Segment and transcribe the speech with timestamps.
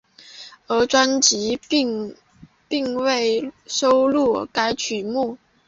[0.65, 2.15] 而专辑并
[2.95, 5.37] 未收录该曲目。